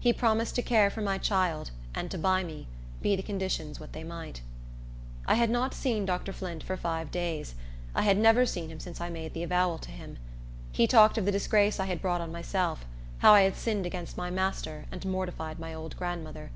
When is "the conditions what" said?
3.14-3.92